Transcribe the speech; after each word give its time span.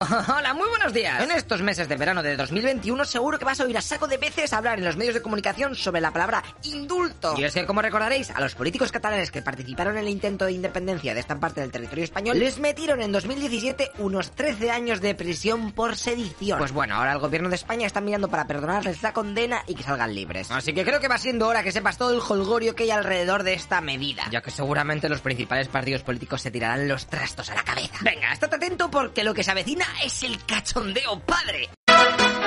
Hola, 0.38 0.54
muy 0.54 0.68
buenos 0.68 0.92
días. 0.92 1.20
En 1.24 1.32
estos 1.32 1.60
meses 1.60 1.88
de 1.88 1.96
verano 1.96 2.22
de 2.22 2.36
2021 2.36 3.04
seguro 3.04 3.36
que 3.36 3.44
vas 3.44 3.58
a 3.58 3.64
oír 3.64 3.76
a 3.76 3.82
saco 3.82 4.06
de 4.06 4.16
veces 4.16 4.52
hablar 4.52 4.78
en 4.78 4.84
los 4.84 4.96
medios 4.96 5.14
de 5.14 5.22
comunicación 5.22 5.74
sobre 5.74 6.00
la 6.00 6.12
palabra 6.12 6.44
indulto. 6.62 7.34
Y 7.36 7.42
es 7.42 7.52
que, 7.52 7.66
como 7.66 7.82
recordaréis, 7.82 8.30
a 8.30 8.40
los 8.40 8.54
políticos 8.54 8.92
catalanes 8.92 9.32
que 9.32 9.42
participaron 9.42 9.96
en 9.96 10.04
el 10.04 10.08
intento 10.08 10.44
de 10.44 10.52
independencia 10.52 11.14
de 11.14 11.20
esta 11.20 11.40
parte 11.40 11.62
del 11.62 11.72
territorio 11.72 12.04
español 12.04 12.38
les 12.38 12.60
metieron 12.60 13.02
en 13.02 13.10
2017 13.10 13.90
unos 13.98 14.30
13 14.30 14.70
años 14.70 15.00
de 15.00 15.16
prisión 15.16 15.72
por 15.72 15.96
sedición. 15.96 16.60
Pues 16.60 16.70
bueno, 16.70 16.94
ahora 16.94 17.14
el 17.14 17.18
gobierno 17.18 17.48
de 17.48 17.56
España 17.56 17.84
está 17.84 18.00
mirando 18.00 18.28
para 18.28 18.46
perdonarles 18.46 19.02
la 19.02 19.12
condena 19.12 19.64
y 19.66 19.74
que 19.74 19.82
salgan 19.82 20.14
libres. 20.14 20.48
Así 20.52 20.72
que 20.74 20.84
creo 20.84 21.00
que 21.00 21.08
va 21.08 21.18
siendo 21.18 21.48
hora 21.48 21.64
que 21.64 21.72
sepas 21.72 21.98
todo 21.98 22.14
el 22.14 22.20
holgorio 22.20 22.76
que 22.76 22.84
hay 22.84 22.92
alrededor 22.92 23.42
de 23.42 23.54
esta 23.54 23.80
medida, 23.80 24.26
ya 24.30 24.42
que 24.42 24.52
seguramente 24.52 25.08
los 25.08 25.22
principales 25.22 25.66
partidos 25.66 26.04
políticos 26.04 26.40
se 26.40 26.52
tirarán 26.52 26.86
los 26.86 27.08
trastos 27.08 27.50
a 27.50 27.56
la 27.56 27.64
cabeza. 27.64 27.98
Venga, 28.02 28.32
estate 28.32 28.54
atento 28.54 28.88
porque 28.92 29.24
lo 29.24 29.34
que 29.34 29.42
se 29.42 29.50
avecina 29.50 29.87
es 30.04 30.22
el 30.22 30.44
cachondeo 30.44 31.20
padre. 31.20 31.68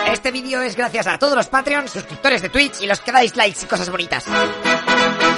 Este 0.07 0.31
vídeo 0.31 0.61
es 0.61 0.75
gracias 0.75 1.07
a 1.07 1.17
todos 1.17 1.35
los 1.35 1.47
Patreons, 1.47 1.91
suscriptores 1.91 2.41
de 2.41 2.49
Twitch 2.49 2.81
y 2.81 2.87
los 2.87 2.99
que 2.99 3.11
dais 3.11 3.35
likes 3.35 3.59
y 3.63 3.65
cosas 3.65 3.89
bonitas. 3.89 4.25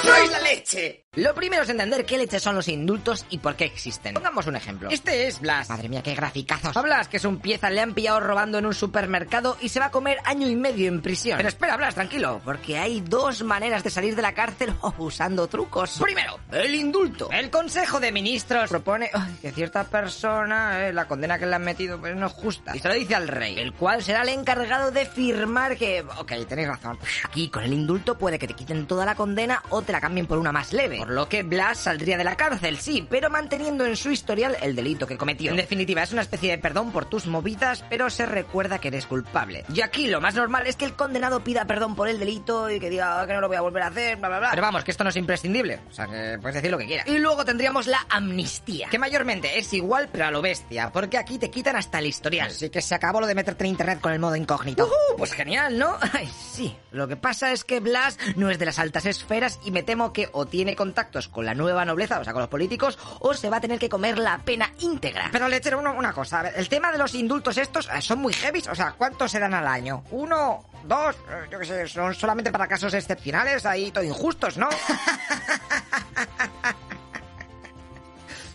¡Sois 0.03 0.31
la 0.31 0.39
leche! 0.39 1.05
Lo 1.16 1.36
primero 1.36 1.61
es 1.61 1.69
entender 1.69 2.08
qué 2.08 2.17
leche 2.17 2.39
son 2.39 2.56
los 2.56 2.67
indultos 2.67 3.23
y 3.30 3.38
por 3.38 3.56
qué 3.56 3.66
existen. 3.66 4.16
Pongamos 4.16 4.47
un 4.47 4.56
ejemplo. 4.56 4.89
Este 4.89 5.28
es 5.28 5.39
Blas. 5.39 5.70
Madre 5.70 5.88
mía, 5.88 6.02
qué 6.02 6.16
graficazos. 6.16 6.75
A 6.75 6.81
Blas, 6.81 7.08
que 7.08 7.17
es 7.17 7.25
un 7.25 7.38
pieza, 7.38 7.70
le 7.70 7.81
han 7.81 7.94
pillado 7.94 8.20
robando 8.20 8.58
en 8.58 8.66
un 8.66 8.73
supermercado 8.73 9.55
y 9.61 9.70
se 9.70 9.80
va 9.80 9.88
a 9.88 9.92
comer 9.92 10.17
año 10.25 10.47
y 10.47 10.55
medio 10.55 10.88
en 10.88 11.03
prisión. 11.03 11.38
Pero 11.38 11.50
espera, 11.50 11.78
Blas, 11.78 11.94
tranquilo, 11.94 12.42
porque 12.44 12.80
hay 12.80 13.02
dos 13.02 13.44
maneras 13.44 13.83
de 13.83 13.92
salir 13.92 14.16
de 14.16 14.23
la 14.23 14.33
cárcel 14.33 14.73
usando 14.97 15.45
trucos. 15.45 16.00
Primero, 16.02 16.39
el 16.52 16.73
indulto. 16.73 17.30
El 17.30 17.52
Consejo 17.52 18.00
de 18.00 18.11
Ministros 18.11 18.72
propone 18.72 19.11
que 19.39 19.52
cierta 19.52 19.83
persona, 19.83 20.88
eh, 20.88 20.94
la 20.94 21.05
condena 21.05 21.38
que 21.38 21.45
le 21.45 21.53
han 21.53 21.64
metido, 21.64 22.00
pues 22.00 22.16
no 22.16 22.25
es 22.25 22.33
justa. 22.33 22.75
Y 22.75 22.80
se 22.80 22.88
lo 22.88 22.95
dice 22.95 23.14
al 23.14 23.27
rey, 23.27 23.59
el 23.59 23.73
cual 23.73 24.02
será 24.02 24.23
el 24.23 24.30
encargado 24.30 24.89
de 24.89 25.05
firmar 25.05 25.77
que... 25.77 26.02
Ok, 26.17 26.31
tenéis 26.48 26.70
razón. 26.70 26.98
Aquí, 27.23 27.50
con 27.50 27.61
el 27.61 27.73
indulto, 27.73 28.17
puede 28.17 28.39
que 28.39 28.48
te 28.48 28.55
quiten 28.55 28.88
toda 28.88 29.05
la 29.05 29.14
condena 29.14 29.61
o 29.70 29.83
te 29.83 29.92
la 29.92 30.02
cambien 30.02 30.25
por 30.25 30.39
una 30.39 30.52
más 30.52 30.73
leve. 30.73 31.02
Por 31.03 31.11
lo 31.11 31.27
que 31.27 31.43
Blas 31.43 31.79
saldría 31.79 32.17
de 32.17 32.23
la 32.23 32.37
cárcel, 32.37 32.77
sí, 32.77 33.05
pero 33.09 33.29
manteniendo 33.29 33.85
en 33.85 33.97
su 33.97 34.09
historial 34.09 34.55
el 34.61 34.73
delito 34.73 35.05
que 35.05 35.17
cometió. 35.17 35.51
En 35.51 35.57
definitiva, 35.57 36.01
es 36.01 36.13
una 36.13 36.21
especie 36.21 36.51
de 36.51 36.57
perdón 36.59 36.93
por 36.93 37.03
tus 37.03 37.25
movidas, 37.27 37.83
pero 37.89 38.09
se 38.09 38.25
recuerda 38.25 38.79
que 38.79 38.87
eres 38.87 39.05
culpable. 39.05 39.65
Y 39.73 39.81
aquí 39.81 40.07
lo 40.07 40.21
más 40.21 40.33
normal 40.35 40.65
es 40.65 40.77
que 40.77 40.85
el 40.85 40.93
condenado 40.93 41.43
pida 41.43 41.65
perdón 41.65 41.93
por 41.93 42.07
el 42.07 42.19
delito 42.19 42.69
y 42.71 42.79
que 42.79 42.89
diga 42.89 43.19
"Ah, 43.19 43.27
que 43.27 43.33
no 43.33 43.41
lo 43.41 43.49
voy 43.49 43.57
a 43.57 43.61
volver 43.61 43.83
a 43.83 43.87
hacer, 43.87 44.15
bla, 44.15 44.29
bla, 44.29 44.39
bla. 44.39 44.49
Pero 44.51 44.61
vamos, 44.61 44.85
que 44.85 44.91
esto 44.91 45.03
no 45.03 45.09
es 45.09 45.17
imprescindible. 45.17 45.81
O 45.89 45.93
sea, 45.93 46.07
que 46.07 46.37
puedes 46.41 46.55
decir 46.55 46.71
lo 46.71 46.77
que 46.77 46.85
quieras. 46.85 47.05
Y 47.09 47.19
luego 47.19 47.43
tendríamos 47.43 47.85
la 47.87 47.99
amnistía, 48.09 48.87
que 48.89 48.97
mayormente 48.97 49.59
es 49.59 49.73
igual, 49.73 50.07
pero 50.09 50.27
a 50.27 50.31
lo 50.31 50.41
bestia, 50.41 50.89
porque 50.93 51.17
aquí 51.17 51.37
te 51.37 51.51
quitan 51.51 51.75
hasta 51.75 51.99
el 51.99 52.05
historial. 52.05 52.47
Así 52.47 52.69
que 52.69 52.81
se 52.81 52.95
acabó 52.95 53.19
lo 53.19 53.27
de 53.27 53.35
meterte 53.35 53.65
en 53.65 53.71
internet 53.71 53.99
con 53.99 54.13
el 54.13 54.19
modo 54.19 54.37
incógnito. 54.37 54.85
Uh, 54.85 55.17
pues 55.17 55.33
genial, 55.33 55.77
¿no? 55.77 55.97
Ay, 56.13 56.29
sí. 56.53 56.73
Lo 56.91 57.09
que 57.09 57.17
pasa 57.17 57.51
es 57.51 57.65
que 57.65 57.81
Blas 57.81 58.17
no 58.37 58.49
es 58.49 58.57
de 58.57 58.67
las 58.67 58.79
altas 58.79 59.05
esferas 59.05 59.59
y 59.65 59.71
me 59.71 59.83
temo 59.83 60.13
que 60.13 60.30
o 60.31 60.45
tiene 60.45 60.77
contactos 60.93 61.27
con 61.27 61.43
la 61.43 61.55
nueva 61.55 61.83
nobleza, 61.86 62.20
o 62.20 62.23
sea, 62.23 62.33
con 62.33 62.42
los 62.43 62.49
políticos, 62.49 62.99
o 63.20 63.33
se 63.33 63.49
va 63.49 63.58
a 63.58 63.61
tener 63.61 63.80
que 63.80 63.89
comer 63.89 64.20
la 64.20 64.37
pena 64.37 64.70
íntegra. 64.80 65.30
Pero 65.31 65.48
lechero, 65.48 65.80
una, 65.80 65.89
una 65.89 66.14
cosa, 66.14 66.42
a 66.42 66.43
ver, 66.43 66.54
el 66.55 66.70
tema 66.70 66.92
de 66.92 66.99
los 66.99 67.15
indultos 67.15 67.58
estos 67.58 67.89
eh, 67.89 67.99
son 67.99 68.20
muy 68.20 68.31
heavy, 68.31 68.61
o 68.70 68.76
sea, 68.76 68.92
¿cuántos 68.92 69.31
se 69.31 69.39
dan 69.39 69.55
al 69.55 69.65
año? 69.67 70.04
¿Uno? 70.11 70.64
¿Dos? 70.83 71.15
Eh, 71.15 71.48
Yo 71.49 71.58
qué 71.58 71.65
sé, 71.65 71.87
son 71.87 72.14
solamente 72.14 72.52
para 72.52 72.67
casos 72.67 72.93
excepcionales, 72.93 73.65
ahí 73.65 73.89
todo 73.89 74.04
injustos, 74.04 74.55
¿no? 74.58 74.70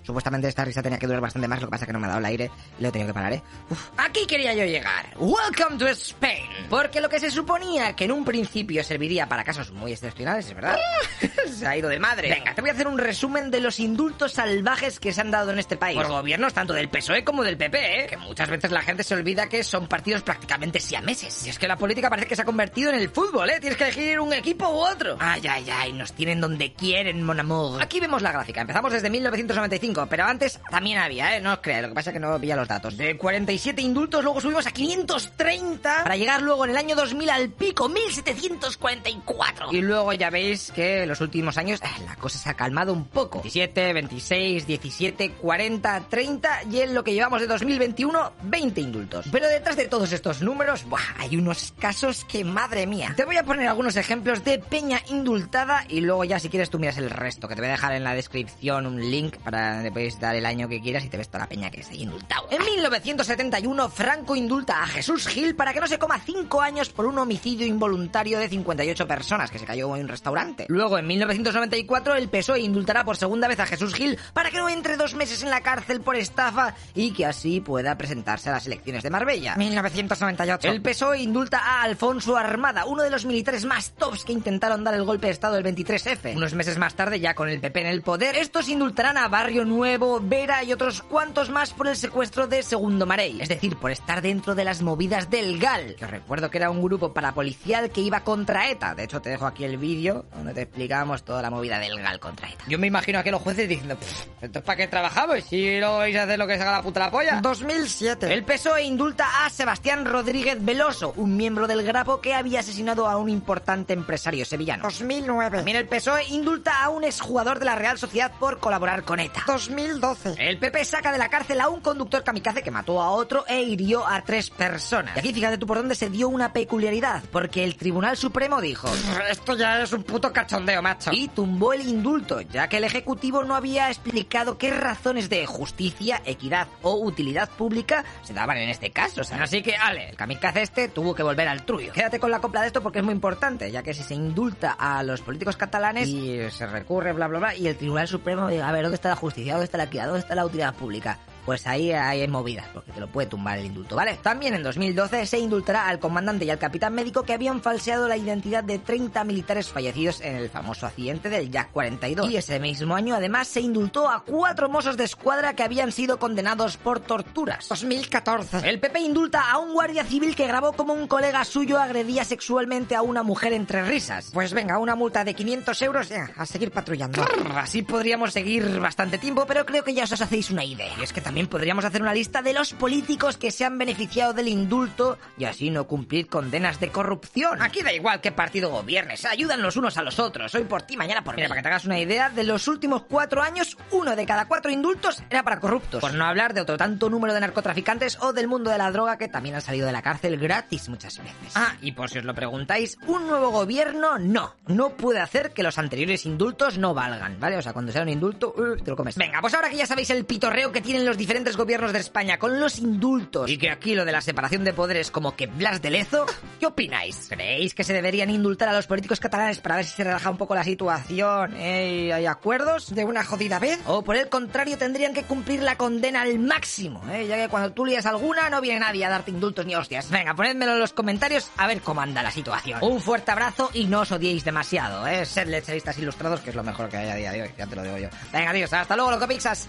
Supuestamente 0.08 0.48
esta 0.48 0.64
risa 0.64 0.82
tenía 0.82 0.98
que 0.98 1.06
durar 1.06 1.20
bastante 1.20 1.46
más, 1.48 1.60
lo 1.60 1.66
que 1.66 1.72
pasa 1.72 1.84
es 1.84 1.86
que 1.86 1.92
no 1.92 2.00
me 2.00 2.06
ha 2.06 2.08
dado 2.08 2.20
el 2.20 2.24
aire 2.24 2.50
y 2.78 2.82
lo 2.82 2.88
he 2.88 2.92
tenido 2.92 3.08
que 3.08 3.12
parar, 3.12 3.34
¿eh? 3.34 3.42
Uf. 3.68 3.90
Aquí 3.98 4.26
quería 4.26 4.54
yo 4.54 4.64
llegar. 4.64 5.04
Welcome 5.18 5.76
to 5.76 5.86
Spain. 5.88 6.48
Porque 6.70 7.02
lo 7.02 7.10
que 7.10 7.20
se 7.20 7.30
suponía 7.30 7.94
que 7.94 8.04
en 8.04 8.12
un 8.12 8.24
principio 8.24 8.82
serviría 8.82 9.28
para 9.28 9.44
casos 9.44 9.70
muy 9.70 9.92
excepcionales, 9.92 10.46
es 10.46 10.54
verdad. 10.54 10.78
se 11.52 11.66
ha 11.66 11.76
ido 11.76 11.90
de 11.90 11.98
madre. 11.98 12.30
Venga, 12.30 12.54
te 12.54 12.62
voy 12.62 12.70
a 12.70 12.72
hacer 12.72 12.88
un 12.88 12.96
resumen 12.96 13.50
de 13.50 13.60
los 13.60 13.78
indultos 13.80 14.32
salvajes 14.32 14.98
que 14.98 15.12
se 15.12 15.20
han 15.20 15.30
dado 15.30 15.50
en 15.50 15.58
este 15.58 15.76
país. 15.76 15.98
Por 15.98 16.08
gobiernos 16.08 16.54
tanto 16.54 16.72
del 16.72 16.88
PSOE 16.88 17.22
como 17.22 17.44
del 17.44 17.58
PP, 17.58 18.04
¿eh? 18.04 18.06
Que 18.06 18.16
muchas 18.16 18.48
veces 18.48 18.70
la 18.70 18.80
gente 18.80 19.04
se 19.04 19.14
olvida 19.14 19.46
que 19.50 19.62
son 19.62 19.88
partidos 19.88 20.22
prácticamente 20.22 20.80
siameses. 20.80 21.46
Y 21.46 21.50
es 21.50 21.58
que 21.58 21.68
la 21.68 21.76
política 21.76 22.08
parece 22.08 22.28
que 22.28 22.34
se 22.34 22.40
ha 22.40 22.46
convertido 22.46 22.88
en 22.88 22.98
el 22.98 23.10
fútbol, 23.10 23.50
¿eh? 23.50 23.60
Tienes 23.60 23.76
que 23.76 23.84
elegir 23.84 24.20
un 24.20 24.32
equipo 24.32 24.70
u 24.70 24.78
otro. 24.78 25.18
Ay, 25.20 25.42
ay, 25.46 25.68
ay, 25.70 25.92
nos 25.92 26.14
tienen 26.14 26.40
donde 26.40 26.72
quieren, 26.72 27.22
mon 27.22 27.38
amour. 27.38 27.82
Aquí 27.82 28.00
vemos 28.00 28.22
la 28.22 28.32
gráfica. 28.32 28.62
Empezamos 28.62 28.90
desde 28.90 29.10
1995, 29.10 29.97
pero 30.06 30.24
antes 30.24 30.60
también 30.70 30.98
había, 30.98 31.36
¿eh? 31.36 31.40
No 31.40 31.52
os 31.54 31.58
creáis, 31.58 31.82
lo 31.82 31.88
que 31.88 31.94
pasa 31.94 32.10
es 32.10 32.14
que 32.14 32.20
no 32.20 32.38
pilla 32.40 32.56
los 32.56 32.68
datos. 32.68 32.96
De 32.96 33.16
47 33.16 33.82
indultos, 33.82 34.22
luego 34.22 34.40
subimos 34.40 34.66
a 34.66 34.70
530 34.70 36.02
para 36.04 36.16
llegar 36.16 36.42
luego 36.42 36.64
en 36.64 36.70
el 36.72 36.76
año 36.76 36.96
2000 36.96 37.30
al 37.30 37.50
pico, 37.50 37.88
1744. 37.88 39.68
Y 39.72 39.80
luego 39.80 40.12
ya 40.12 40.30
veis 40.30 40.72
que 40.74 41.02
en 41.02 41.08
los 41.08 41.20
últimos 41.20 41.58
años 41.58 41.80
eh, 41.82 41.86
la 42.04 42.16
cosa 42.16 42.38
se 42.38 42.48
ha 42.50 42.54
calmado 42.54 42.92
un 42.92 43.06
poco. 43.06 43.40
17, 43.42 43.92
26, 43.92 44.66
17, 44.66 45.30
40, 45.32 46.04
30 46.08 46.64
y 46.70 46.80
en 46.80 46.94
lo 46.94 47.04
que 47.04 47.14
llevamos 47.14 47.40
de 47.40 47.46
2021, 47.46 48.32
20 48.42 48.80
indultos. 48.80 49.26
Pero 49.30 49.48
detrás 49.48 49.76
de 49.76 49.86
todos 49.86 50.12
estos 50.12 50.42
números, 50.42 50.84
buah, 50.84 51.00
hay 51.18 51.36
unos 51.36 51.72
casos 51.78 52.24
que, 52.24 52.44
madre 52.44 52.86
mía. 52.86 53.14
Te 53.16 53.24
voy 53.24 53.36
a 53.36 53.44
poner 53.44 53.68
algunos 53.68 53.96
ejemplos 53.96 54.44
de 54.44 54.58
peña 54.58 55.00
indultada 55.08 55.84
y 55.88 56.00
luego 56.00 56.24
ya 56.24 56.38
si 56.38 56.48
quieres 56.48 56.70
tú 56.70 56.78
miras 56.78 56.98
el 56.98 57.10
resto, 57.10 57.48
que 57.48 57.54
te 57.54 57.60
voy 57.60 57.68
a 57.68 57.72
dejar 57.72 57.92
en 57.92 58.04
la 58.04 58.14
descripción 58.14 58.86
un 58.86 59.10
link 59.10 59.36
para 59.38 59.82
puedes 59.90 60.18
dar 60.20 60.34
el 60.34 60.46
año 60.46 60.68
que 60.68 60.80
quieras 60.80 61.04
y 61.04 61.08
te 61.08 61.16
ves 61.16 61.28
toda 61.28 61.40
la 61.40 61.48
peña 61.48 61.70
que 61.70 61.80
está 61.80 61.94
indultado. 61.94 62.48
En 62.50 62.64
1971, 62.64 63.88
Franco 63.88 64.36
indulta 64.36 64.82
a 64.82 64.86
Jesús 64.86 65.26
Gil 65.26 65.54
para 65.54 65.72
que 65.72 65.80
no 65.80 65.86
se 65.86 65.98
coma 65.98 66.18
5 66.18 66.60
años 66.60 66.90
por 66.90 67.06
un 67.06 67.18
homicidio 67.18 67.66
involuntario 67.66 68.38
de 68.38 68.48
58 68.48 69.06
personas 69.06 69.50
que 69.50 69.58
se 69.58 69.66
cayó 69.66 69.94
en 69.96 70.02
un 70.02 70.08
restaurante. 70.08 70.66
Luego, 70.68 70.98
en 70.98 71.06
1994, 71.06 72.14
el 72.14 72.28
PSOE 72.28 72.60
indultará 72.60 73.04
por 73.04 73.16
segunda 73.16 73.48
vez 73.48 73.60
a 73.60 73.66
Jesús 73.66 73.94
Gil 73.94 74.18
para 74.32 74.50
que 74.50 74.58
no 74.58 74.68
entre 74.68 74.96
dos 74.96 75.14
meses 75.14 75.42
en 75.42 75.50
la 75.50 75.60
cárcel 75.60 76.00
por 76.00 76.16
estafa 76.16 76.74
y 76.94 77.12
que 77.12 77.26
así 77.26 77.60
pueda 77.60 77.96
presentarse 77.96 78.48
a 78.48 78.52
las 78.52 78.66
elecciones 78.66 79.02
de 79.02 79.10
Marbella. 79.10 79.56
1998. 79.56 80.68
El 80.68 80.82
PSOE 80.82 81.20
indulta 81.20 81.58
a 81.58 81.82
Alfonso 81.82 82.36
Armada, 82.36 82.84
uno 82.86 83.02
de 83.02 83.10
los 83.10 83.24
militares 83.24 83.64
más 83.64 83.92
tops 83.92 84.24
que 84.24 84.32
intentaron 84.32 84.84
dar 84.84 84.94
el 84.94 85.04
golpe 85.04 85.26
de 85.26 85.32
Estado 85.32 85.54
del 85.54 85.64
23F. 85.64 86.36
Unos 86.36 86.54
meses 86.54 86.78
más 86.78 86.94
tarde, 86.94 87.20
ya 87.20 87.34
con 87.34 87.48
el 87.48 87.60
PP 87.60 87.80
en 87.80 87.86
el 87.86 88.02
poder, 88.02 88.36
estos 88.36 88.68
indultarán 88.68 89.16
a 89.16 89.28
Barrio 89.28 89.64
Nuevo, 89.64 89.77
Vera 89.78 90.64
y 90.64 90.72
otros 90.72 91.02
cuantos 91.02 91.50
más 91.50 91.72
por 91.72 91.86
el 91.86 91.96
secuestro 91.96 92.46
de 92.46 92.62
Segundo 92.62 93.06
Marey, 93.06 93.40
es 93.40 93.48
decir, 93.48 93.76
por 93.76 93.90
estar 93.90 94.22
dentro 94.22 94.54
de 94.54 94.64
las 94.64 94.82
movidas 94.82 95.30
del 95.30 95.58
GAL, 95.58 95.94
que 95.94 96.04
os 96.04 96.10
recuerdo 96.10 96.50
que 96.50 96.58
era 96.58 96.70
un 96.70 96.82
grupo 96.82 97.12
parapolicial 97.12 97.90
que 97.90 98.00
iba 98.00 98.20
contra 98.20 98.70
ETA. 98.70 98.94
De 98.94 99.04
hecho, 99.04 99.20
te 99.22 99.30
dejo 99.30 99.46
aquí 99.46 99.64
el 99.64 99.76
vídeo 99.78 100.26
donde 100.34 100.52
te 100.54 100.62
explicamos 100.62 101.24
toda 101.24 101.42
la 101.42 101.50
movida 101.50 101.78
del 101.78 102.00
GAL 102.00 102.18
contra 102.18 102.48
ETA. 102.48 102.64
Yo 102.68 102.78
me 102.78 102.88
imagino 102.88 103.18
a 103.18 103.22
que 103.22 103.30
los 103.30 103.40
jueces 103.40 103.68
diciendo, 103.68 103.96
"Pff, 103.96 104.42
¿esto 104.42 104.58
es 104.58 104.64
para 104.64 104.76
qué 104.76 104.88
trabajamos? 104.88 105.44
Si 105.44 105.78
no 105.78 105.98
vais 105.98 106.16
a 106.16 106.24
hacer 106.24 106.38
lo 106.38 106.46
que 106.46 106.56
se 106.56 106.62
haga 106.62 106.72
la 106.72 106.82
puta 106.82 107.00
la 107.00 107.10
polla. 107.10 107.40
2007. 107.40 108.32
El 108.32 108.44
PSOE 108.44 108.82
indulta 108.82 109.44
a 109.44 109.50
Sebastián 109.50 110.04
Rodríguez 110.04 110.58
Veloso, 110.60 111.12
un 111.16 111.36
miembro 111.36 111.66
del 111.66 111.82
Grapo 111.84 112.20
que 112.20 112.34
había 112.34 112.60
asesinado 112.60 113.08
a 113.08 113.16
un 113.16 113.28
importante 113.28 113.92
empresario 113.92 114.44
sevillano. 114.44 114.82
2009. 114.82 115.58
También 115.58 115.76
el 115.76 115.86
PSOE 115.86 116.24
indulta 116.28 116.82
a 116.82 116.88
un 116.88 117.04
exjugador 117.04 117.58
de 117.58 117.64
la 117.64 117.76
Real 117.76 117.98
Sociedad 117.98 118.32
por 118.38 118.58
colaborar 118.58 119.04
con 119.04 119.20
ETA. 119.20 119.44
2012. 119.68 120.34
El 120.38 120.58
PP 120.58 120.84
saca 120.84 121.12
de 121.12 121.18
la 121.18 121.28
cárcel 121.28 121.60
a 121.60 121.68
un 121.68 121.80
conductor 121.80 122.24
kamikaze 122.24 122.62
que 122.62 122.70
mató 122.70 123.00
a 123.00 123.10
otro 123.10 123.44
e 123.46 123.62
hirió 123.62 124.06
a 124.06 124.22
tres 124.22 124.50
personas. 124.50 125.16
Y 125.16 125.18
aquí 125.20 125.32
fíjate 125.32 125.58
tú 125.58 125.66
por 125.66 125.76
dónde 125.76 125.94
se 125.94 126.08
dio 126.08 126.28
una 126.28 126.52
peculiaridad, 126.52 127.22
porque 127.30 127.64
el 127.64 127.76
Tribunal 127.76 128.16
Supremo 128.16 128.60
dijo, 128.60 128.88
esto 129.30 129.56
ya 129.56 129.82
es 129.82 129.92
un 129.92 130.02
puto 130.02 130.32
cachondeo, 130.32 130.82
macho. 130.82 131.10
Y 131.12 131.28
tumbó 131.28 131.72
el 131.72 131.86
indulto, 131.86 132.40
ya 132.40 132.68
que 132.68 132.78
el 132.78 132.84
Ejecutivo 132.84 133.44
no 133.44 133.54
había 133.54 133.88
explicado 133.88 134.58
qué 134.58 134.70
razones 134.70 135.28
de 135.28 135.46
justicia, 135.46 136.22
equidad 136.24 136.68
o 136.82 136.94
utilidad 136.96 137.48
pública 137.50 138.04
se 138.22 138.32
daban 138.32 138.58
en 138.58 138.70
este 138.70 138.90
caso. 138.90 139.22
Así 139.38 139.62
que, 139.62 139.76
ale, 139.76 140.10
el 140.10 140.16
kamikaze 140.16 140.62
este 140.62 140.88
tuvo 140.88 141.14
que 141.14 141.22
volver 141.22 141.48
al 141.48 141.64
truyo. 141.64 141.92
Quédate 141.92 142.18
con 142.18 142.30
la 142.30 142.40
copla 142.40 142.62
de 142.62 142.68
esto 142.68 142.82
porque 142.82 143.00
es 143.00 143.04
muy 143.04 143.14
importante, 143.14 143.70
ya 143.70 143.82
que 143.82 143.94
si 143.94 144.02
se 144.02 144.14
indulta 144.14 144.72
a 144.72 145.02
los 145.02 145.20
políticos 145.20 145.56
catalanes 145.56 146.08
y 146.08 146.50
se 146.50 146.66
recurre, 146.66 147.12
bla, 147.12 147.28
bla, 147.28 147.38
bla, 147.38 147.54
y 147.54 147.66
el 147.66 147.76
Tribunal 147.76 148.08
Supremo 148.08 148.48
diga, 148.48 148.68
a 148.68 148.72
ver, 148.72 148.82
¿dónde 148.82 148.96
está 148.96 149.10
la 149.10 149.16
justicia? 149.16 149.47
¿Dónde 149.54 149.64
está 149.66 149.78
la 149.78 149.84
equidad? 149.84 150.06
¿Dónde 150.06 150.20
está 150.20 150.34
la 150.34 150.44
utilidad 150.44 150.74
pública? 150.74 151.18
Pues 151.48 151.66
ahí 151.66 151.92
hay 151.92 152.28
movidas, 152.28 152.66
porque 152.74 152.92
te 152.92 153.00
lo 153.00 153.06
puede 153.06 153.26
tumbar 153.26 153.56
el 153.56 153.64
indulto, 153.64 153.96
¿vale? 153.96 154.18
También 154.22 154.52
en 154.52 154.62
2012 154.62 155.24
se 155.24 155.38
indultará 155.38 155.88
al 155.88 155.98
comandante 155.98 156.44
y 156.44 156.50
al 156.50 156.58
capitán 156.58 156.92
médico 156.92 157.22
que 157.22 157.32
habían 157.32 157.62
falseado 157.62 158.06
la 158.06 158.18
identidad 158.18 158.62
de 158.62 158.78
30 158.78 159.24
militares 159.24 159.70
fallecidos 159.70 160.20
en 160.20 160.36
el 160.36 160.50
famoso 160.50 160.84
accidente 160.84 161.30
del 161.30 161.50
Jack 161.50 161.70
42. 161.72 162.30
Y 162.30 162.36
ese 162.36 162.60
mismo 162.60 162.94
año 162.94 163.14
además 163.14 163.48
se 163.48 163.62
indultó 163.62 164.10
a 164.10 164.24
cuatro 164.24 164.68
mozos 164.68 164.98
de 164.98 165.04
escuadra 165.04 165.54
que 165.54 165.62
habían 165.62 165.90
sido 165.90 166.18
condenados 166.18 166.76
por 166.76 167.00
torturas. 167.00 167.66
2014. 167.70 168.68
El 168.68 168.78
PP 168.78 169.00
indulta 169.00 169.50
a 169.50 169.56
un 169.56 169.72
guardia 169.72 170.04
civil 170.04 170.36
que 170.36 170.46
grabó 170.46 170.74
como 170.74 170.92
un 170.92 171.08
colega 171.08 171.46
suyo 171.46 171.78
agredía 171.78 172.24
sexualmente 172.24 172.94
a 172.94 173.00
una 173.00 173.22
mujer 173.22 173.54
entre 173.54 173.84
risas. 173.84 174.32
Pues 174.34 174.52
venga, 174.52 174.76
una 174.76 174.96
multa 174.96 175.24
de 175.24 175.32
500 175.32 175.80
euros 175.80 176.10
ya, 176.10 176.30
a 176.36 176.44
seguir 176.44 176.72
patrullando. 176.72 177.24
Así 177.56 177.80
podríamos 177.80 178.34
seguir 178.34 178.80
bastante 178.80 179.16
tiempo, 179.16 179.46
pero 179.46 179.64
creo 179.64 179.82
que 179.82 179.94
ya 179.94 180.04
os 180.04 180.12
hacéis 180.12 180.50
una 180.50 180.62
idea. 180.62 180.92
Y 181.00 181.04
es 181.04 181.14
que 181.14 181.22
también 181.22 181.37
podríamos 181.46 181.84
hacer 181.84 182.02
una 182.02 182.14
lista 182.14 182.42
de 182.42 182.52
los 182.52 182.72
políticos 182.72 183.36
que 183.36 183.50
se 183.50 183.64
han 183.64 183.78
beneficiado 183.78 184.32
del 184.32 184.48
indulto 184.48 185.18
y 185.36 185.44
así 185.44 185.70
no 185.70 185.86
cumplir 185.86 186.26
condenas 186.28 186.80
de 186.80 186.90
corrupción. 186.90 187.62
Aquí 187.62 187.82
da 187.82 187.92
igual 187.92 188.20
qué 188.20 188.32
partido 188.32 188.70
gobiernes, 188.70 189.24
ayudan 189.24 189.62
los 189.62 189.76
unos 189.76 189.96
a 189.96 190.02
los 190.02 190.18
otros. 190.18 190.54
Hoy 190.54 190.64
por 190.64 190.82
ti, 190.82 190.96
mañana 190.96 191.22
por 191.22 191.34
mí. 191.34 191.42
Mira, 191.42 191.48
para 191.48 191.60
que 191.60 191.62
te 191.62 191.68
hagas 191.68 191.84
una 191.84 191.98
idea, 191.98 192.30
de 192.30 192.44
los 192.44 192.66
últimos 192.68 193.02
cuatro 193.02 193.42
años, 193.42 193.76
uno 193.90 194.16
de 194.16 194.26
cada 194.26 194.46
cuatro 194.46 194.70
indultos 194.70 195.22
era 195.30 195.42
para 195.42 195.60
corruptos. 195.60 196.00
Por 196.00 196.14
no 196.14 196.24
hablar 196.24 196.54
de 196.54 196.60
otro 196.60 196.76
tanto 196.76 197.10
número 197.10 197.34
de 197.34 197.40
narcotraficantes 197.40 198.18
o 198.20 198.32
del 198.32 198.48
mundo 198.48 198.70
de 198.70 198.78
la 198.78 198.90
droga 198.90 199.18
que 199.18 199.28
también 199.28 199.54
han 199.54 199.62
salido 199.62 199.86
de 199.86 199.92
la 199.92 200.02
cárcel 200.02 200.38
gratis 200.38 200.88
muchas 200.88 201.18
veces. 201.18 201.52
Ah, 201.54 201.76
y 201.82 201.92
por 201.92 202.10
si 202.10 202.18
os 202.18 202.24
lo 202.24 202.34
preguntáis, 202.34 202.98
un 203.06 203.26
nuevo 203.26 203.50
gobierno 203.50 204.18
no. 204.18 204.54
No 204.66 204.90
puede 204.90 205.20
hacer 205.20 205.52
que 205.52 205.62
los 205.62 205.78
anteriores 205.78 206.26
indultos 206.26 206.78
no 206.78 206.94
valgan, 206.94 207.38
¿vale? 207.38 207.56
O 207.56 207.62
sea, 207.62 207.72
cuando 207.72 207.92
sea 207.92 208.02
un 208.02 208.08
indulto, 208.08 208.54
uh, 208.56 208.76
te 208.82 208.90
lo 208.90 208.96
comes. 208.96 209.16
Venga, 209.16 209.40
pues 209.40 209.54
ahora 209.54 209.68
que 209.68 209.76
ya 209.76 209.86
sabéis 209.86 210.10
el 210.10 210.24
pitorreo 210.24 210.72
que 210.72 210.80
tienen 210.80 211.04
los 211.04 211.17
diferentes 211.18 211.56
gobiernos 211.56 211.92
de 211.92 211.98
España 211.98 212.38
con 212.38 212.60
los 212.60 212.78
indultos. 212.78 213.50
Y 213.50 213.58
que 213.58 213.70
aquí 213.70 213.94
lo 213.94 214.04
de 214.04 214.12
la 214.12 214.22
separación 214.22 214.64
de 214.64 214.72
poderes 214.72 215.10
como 215.10 215.36
que 215.36 215.46
Blas 215.46 215.82
de 215.82 215.90
Lezo, 215.90 216.24
¿qué 216.58 216.66
opináis? 216.66 217.26
¿Creéis 217.28 217.74
que 217.74 217.84
se 217.84 217.92
deberían 217.92 218.30
indultar 218.30 218.68
a 218.68 218.72
los 218.72 218.86
políticos 218.86 219.20
catalanes 219.20 219.60
para 219.60 219.76
ver 219.76 219.84
si 219.84 219.96
se 219.96 220.04
relaja 220.04 220.30
un 220.30 220.36
poco 220.36 220.54
la 220.54 220.64
situación 220.64 221.54
eh, 221.56 222.12
hay 222.12 222.26
acuerdos 222.26 222.94
de 222.94 223.04
una 223.04 223.24
jodida 223.24 223.58
vez? 223.58 223.78
¿O 223.86 224.02
por 224.02 224.16
el 224.16 224.28
contrario 224.28 224.76
tendrían 224.78 225.14
que 225.14 225.24
cumplir 225.24 225.62
la 225.62 225.76
condena 225.76 226.22
al 226.22 226.38
máximo, 226.38 227.02
eh? 227.10 227.26
ya 227.26 227.36
que 227.36 227.48
cuando 227.48 227.72
tú 227.72 227.84
lías 227.84 228.06
alguna 228.06 228.50
no 228.50 228.60
viene 228.60 228.80
nadie 228.80 229.04
a 229.04 229.08
darte 229.08 229.30
indultos 229.30 229.64
ni 229.66 229.74
hostias? 229.74 230.10
Venga, 230.10 230.34
ponedmelo 230.34 230.72
en 230.72 230.80
los 230.80 230.92
comentarios 230.92 231.50
a 231.56 231.66
ver 231.66 231.80
cómo 231.80 232.00
anda 232.00 232.22
la 232.22 232.30
situación. 232.30 232.80
Un 232.82 233.00
fuerte 233.00 233.30
abrazo 233.30 233.70
y 233.72 233.86
no 233.86 234.00
os 234.00 234.12
odiéis 234.12 234.44
demasiado, 234.44 235.06
¿eh? 235.06 235.24
Sed 235.24 235.48
lecheristas 235.48 235.98
ilustrados, 235.98 236.40
que 236.40 236.50
es 236.50 236.56
lo 236.56 236.62
mejor 236.62 236.88
que 236.88 236.96
hay 236.96 237.08
a 237.08 237.14
día 237.14 237.32
de 237.32 237.42
hoy, 237.42 237.50
ya 237.56 237.66
te 237.66 237.76
lo 237.76 237.82
digo 237.82 237.98
yo. 237.98 238.08
Venga, 238.32 238.50
adiós, 238.50 238.72
hasta 238.72 238.96
luego, 238.96 239.10
loco 239.12 239.28
pixas. 239.28 239.68